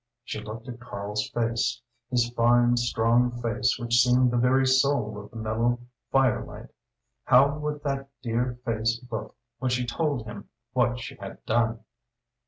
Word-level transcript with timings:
She 0.23 0.41
looked 0.41 0.67
at 0.67 0.79
Karl's 0.79 1.29
face 1.29 1.79
his 2.09 2.31
fine, 2.35 2.75
strong 2.75 3.39
face 3.39 3.77
which 3.77 4.01
seemed 4.01 4.31
the 4.31 4.37
very 4.37 4.65
soul 4.65 5.15
of 5.23 5.29
the 5.29 5.35
mellow 5.37 5.77
fire 6.11 6.43
light. 6.43 6.69
How 7.25 7.59
would 7.59 7.83
that 7.83 8.09
dear 8.23 8.57
face 8.65 8.99
look 9.11 9.35
when 9.59 9.69
she 9.69 9.85
told 9.85 10.25
him 10.25 10.49
what 10.73 10.99
she 10.99 11.17
had 11.17 11.45
done? 11.45 11.81